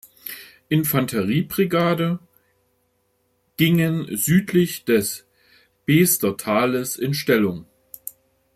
Infanterie-Brigade 0.67 2.17
gingen 3.57 4.07
südlich 4.17 4.83
des 4.83 5.27
Besder-Tales 5.85 6.95
in 6.95 7.13
Stellung. 7.13 7.67